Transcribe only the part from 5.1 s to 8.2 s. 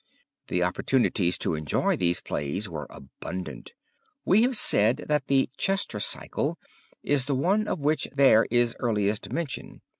the Chester Cycle is the one of which